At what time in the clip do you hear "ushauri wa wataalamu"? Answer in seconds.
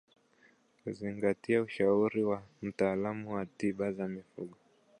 1.61-3.33